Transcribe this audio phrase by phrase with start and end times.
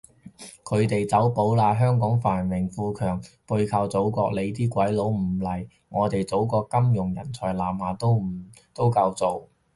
[0.63, 8.19] 佢哋走寶喇，香港繁盛富強背靠祖國，你啲鬼佬唔嚟，我哋祖國金融人才南下都
[8.73, 9.47] 夠做